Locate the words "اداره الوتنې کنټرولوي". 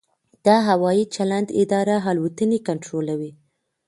1.61-3.31